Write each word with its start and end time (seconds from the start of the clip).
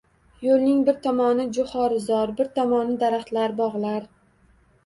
Yo`lning 0.45 0.79
bir 0.87 0.95
tomoni 1.03 1.45
jo`xorizor, 1.57 2.33
bir 2.41 2.49
tomoni 2.57 2.99
daraxtlar, 3.05 3.55
bog`lar 3.63 4.09